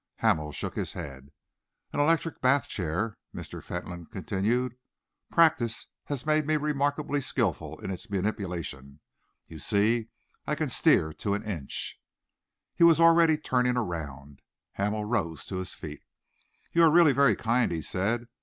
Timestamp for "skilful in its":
7.21-8.09